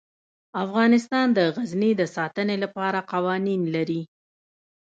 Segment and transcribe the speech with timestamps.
[0.63, 4.01] افغانستان د غزني د ساتنې لپاره قوانین لري.